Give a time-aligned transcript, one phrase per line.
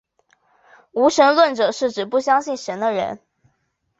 [0.93, 3.19] 无神论者是指不相信神的人。